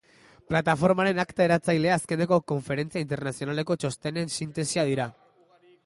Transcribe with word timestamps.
Plataformaren 0.51 1.19
akta 1.23 1.45
eratzailea 1.49 1.97
azkeneko 1.99 2.39
konferentzia 2.53 3.05
internazionaleko 3.07 3.79
txostenen 3.85 4.35
sintesia 4.39 4.89
dira. 4.93 5.09